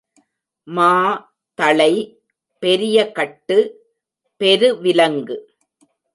மா 0.67 0.93
தளை—பெரிய 1.59 3.11
கட்டு—பெருவிலங்கு. 3.11 5.37